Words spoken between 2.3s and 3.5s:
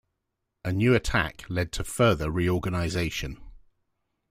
reorganization.